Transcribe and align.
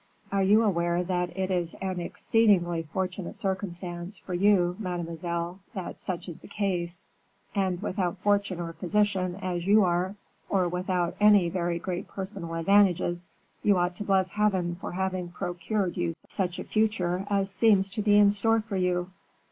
"Are 0.31 0.41
you 0.41 0.63
aware 0.63 1.03
that 1.03 1.37
it 1.37 1.51
is 1.51 1.75
an 1.75 1.99
exceedingly 1.99 2.81
fortunate 2.81 3.37
circumstance 3.37 4.17
for 4.17 4.33
you, 4.33 4.75
mademoiselle, 4.79 5.59
that 5.75 5.99
such 5.99 6.27
is 6.27 6.39
the 6.39 6.47
case, 6.47 7.07
and 7.53 7.79
without 7.83 8.17
fortune 8.17 8.59
or 8.59 8.73
position, 8.73 9.35
as 9.35 9.67
you 9.67 9.83
are, 9.83 10.15
or 10.49 10.67
without 10.67 11.15
any 11.19 11.49
very 11.49 11.77
great 11.77 12.07
personal 12.07 12.55
advantages, 12.55 13.27
you 13.61 13.77
ought 13.77 13.95
to 13.97 14.03
bless 14.03 14.29
Heaven 14.31 14.75
for 14.81 14.93
having 14.93 15.29
procured 15.29 15.95
you 15.97 16.13
such 16.27 16.57
a 16.57 16.63
future 16.63 17.27
as 17.29 17.51
seems 17.51 17.91
to 17.91 18.01
be 18.01 18.17
in 18.17 18.31
store 18.31 18.59
for 18.59 18.77
you?" 18.77 19.11